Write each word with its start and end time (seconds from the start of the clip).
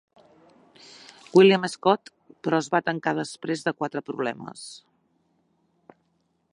William 1.39 1.67
Scott; 1.73 2.11
però 2.47 2.63
es 2.63 2.71
va 2.77 2.81
tancar 2.89 3.15
després 3.21 3.65
de 3.69 3.75
quatre 3.83 4.05
problemes. 4.09 4.67